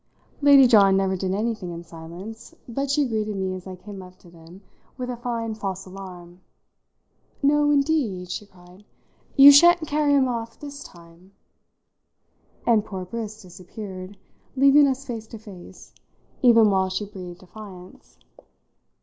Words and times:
Lady 0.41 0.65
John 0.65 0.97
never 0.97 1.15
did 1.15 1.31
anything 1.31 1.69
in 1.69 1.83
silence, 1.83 2.55
but 2.67 2.89
she 2.89 3.07
greeted 3.07 3.35
me 3.37 3.53
as 3.53 3.67
I 3.67 3.75
came 3.75 4.01
up 4.01 4.17
to 4.21 4.31
them 4.31 4.61
with 4.97 5.11
a 5.11 5.15
fine 5.15 5.53
false 5.53 5.85
alarm. 5.85 6.41
"No, 7.43 7.69
indeed," 7.69 8.31
she 8.31 8.47
cried, 8.47 8.83
"you 9.35 9.51
shan't 9.51 9.85
carry 9.85 10.15
him 10.15 10.27
off 10.27 10.59
this 10.59 10.83
time!" 10.83 11.33
and 12.65 12.83
poor 12.83 13.05
Briss 13.05 13.43
disappeared, 13.43 14.17
leaving 14.55 14.87
us 14.87 15.05
face 15.05 15.27
to 15.27 15.37
face, 15.37 15.93
even 16.41 16.71
while 16.71 16.89
she 16.89 17.05
breathed 17.05 17.41
defiance. 17.41 18.17